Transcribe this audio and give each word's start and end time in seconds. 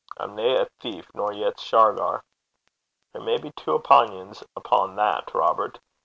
I'm 0.17 0.33
nae 0.33 0.55
a 0.63 0.65
thief, 0.79 1.11
nor 1.13 1.31
yet's 1.31 1.61
Shargar.' 1.61 2.23
'There 3.13 3.21
may 3.21 3.37
be 3.37 3.51
twa 3.51 3.79
opingons 3.79 4.43
upo' 4.57 4.95
that, 4.95 5.31
Robert. 5.35 5.79